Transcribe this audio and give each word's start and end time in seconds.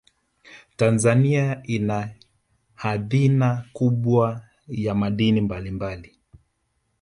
tanzania 0.75 1.63
ina 1.63 2.09
hadhina 2.75 3.65
kubwa 3.73 4.47
ya 4.67 4.95
madini 4.95 5.41
mbalimbali 5.41 6.17